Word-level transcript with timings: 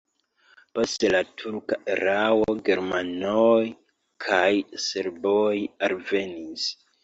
Post 0.77 1.03
la 1.15 1.19
turka 1.41 1.77
erao 1.97 2.57
germanoj 2.71 3.61
kaj 4.27 4.49
serboj 4.89 5.55
alvenis. 5.93 6.71